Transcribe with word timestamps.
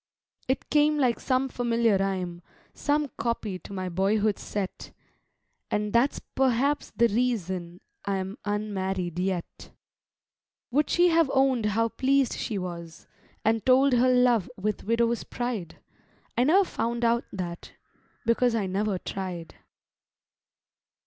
It 0.47 0.67
came 0.71 0.97
like 0.97 1.19
some 1.19 1.47
familiar 1.47 1.95
rhyme, 1.95 2.41
Some 2.73 3.09
copy 3.19 3.59
to 3.59 3.71
my 3.71 3.87
boyhood 3.87 4.39
set; 4.39 4.91
And 5.69 5.93
that's 5.93 6.17
perhaps 6.17 6.89
the 6.89 7.07
reason 7.07 7.81
I'm 8.03 8.39
Unmarried 8.43 9.19
yet. 9.19 9.69
Would 10.71 10.89
she 10.89 11.09
have 11.09 11.29
own'd 11.35 11.67
how 11.67 11.89
pleased 11.89 12.33
she 12.33 12.57
was, 12.57 13.05
And 13.45 13.63
told 13.63 13.93
her 13.93 14.11
love 14.11 14.49
with 14.59 14.85
widow's 14.85 15.23
pride? 15.23 15.77
I 16.35 16.45
never 16.45 16.63
found 16.65 17.05
out 17.05 17.25
that, 17.31 17.73
because 18.25 18.55
I 18.55 18.65
never 18.65 18.97
tried. 18.97 19.53